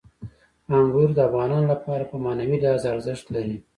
انګور 0.75 1.09
د 1.15 1.19
افغانانو 1.29 1.69
لپاره 1.73 2.03
په 2.11 2.15
معنوي 2.23 2.57
لحاظ 2.61 2.83
ارزښت 2.93 3.25
لري. 3.35 3.57